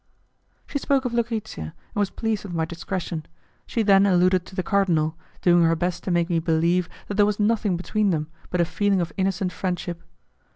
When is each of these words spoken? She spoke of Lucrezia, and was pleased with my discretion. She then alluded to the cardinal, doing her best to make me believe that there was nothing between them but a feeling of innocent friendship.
She 0.65 0.79
spoke 0.79 1.05
of 1.05 1.13
Lucrezia, 1.13 1.61
and 1.93 1.93
was 1.93 2.09
pleased 2.09 2.43
with 2.43 2.55
my 2.55 2.65
discretion. 2.65 3.23
She 3.67 3.83
then 3.83 4.07
alluded 4.07 4.47
to 4.47 4.55
the 4.55 4.63
cardinal, 4.63 5.15
doing 5.43 5.63
her 5.63 5.75
best 5.75 6.03
to 6.05 6.09
make 6.09 6.27
me 6.27 6.39
believe 6.39 6.89
that 7.07 7.17
there 7.17 7.25
was 7.27 7.39
nothing 7.39 7.77
between 7.77 8.09
them 8.09 8.25
but 8.49 8.59
a 8.61 8.65
feeling 8.65 8.99
of 8.99 9.13
innocent 9.15 9.53
friendship. 9.53 10.01